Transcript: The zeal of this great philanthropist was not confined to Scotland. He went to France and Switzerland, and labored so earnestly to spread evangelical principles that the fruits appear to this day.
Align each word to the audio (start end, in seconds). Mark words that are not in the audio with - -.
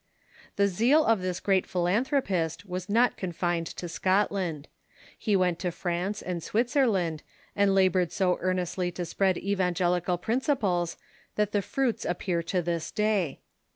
The 0.55 0.67
zeal 0.67 1.05
of 1.05 1.21
this 1.21 1.39
great 1.39 1.67
philanthropist 1.67 2.65
was 2.65 2.89
not 2.89 3.17
confined 3.17 3.67
to 3.67 3.87
Scotland. 3.87 4.67
He 5.15 5.35
went 5.35 5.59
to 5.59 5.69
France 5.71 6.23
and 6.23 6.41
Switzerland, 6.41 7.21
and 7.55 7.75
labored 7.75 8.11
so 8.11 8.39
earnestly 8.41 8.91
to 8.93 9.05
spread 9.05 9.37
evangelical 9.37 10.17
principles 10.17 10.97
that 11.35 11.51
the 11.51 11.61
fruits 11.61 12.03
appear 12.03 12.41
to 12.41 12.63
this 12.63 12.89
day. 12.89 13.41